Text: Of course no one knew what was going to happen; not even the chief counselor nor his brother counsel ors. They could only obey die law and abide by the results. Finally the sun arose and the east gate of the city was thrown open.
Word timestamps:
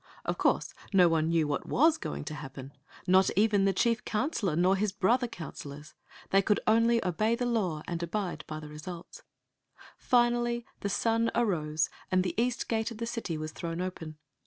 Of 0.25 0.39
course 0.39 0.73
no 0.91 1.07
one 1.07 1.29
knew 1.29 1.47
what 1.47 1.67
was 1.67 1.99
going 1.99 2.23
to 2.23 2.33
happen; 2.33 2.73
not 3.05 3.29
even 3.35 3.65
the 3.65 3.71
chief 3.71 4.03
counselor 4.03 4.55
nor 4.55 4.75
his 4.75 4.91
brother 4.91 5.27
counsel 5.27 5.73
ors. 5.73 5.93
They 6.31 6.41
could 6.41 6.59
only 6.65 7.05
obey 7.05 7.35
die 7.35 7.45
law 7.45 7.83
and 7.87 8.01
abide 8.01 8.43
by 8.47 8.61
the 8.61 8.67
results. 8.67 9.21
Finally 9.97 10.65
the 10.79 10.89
sun 10.89 11.29
arose 11.35 11.91
and 12.09 12.23
the 12.23 12.33
east 12.41 12.67
gate 12.67 12.89
of 12.89 12.97
the 12.97 13.05
city 13.05 13.37
was 13.37 13.51
thrown 13.51 13.79
open. 13.79 14.17